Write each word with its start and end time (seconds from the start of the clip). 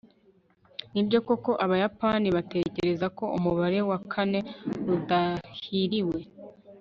nibyo 0.93 1.19
koko 1.27 1.51
abayapani 1.63 2.27
batekereza 2.35 3.05
ko 3.17 3.25
umubare 3.37 3.79
wa 3.89 3.99
kane 4.11 4.39
udahiriwe 4.95 6.19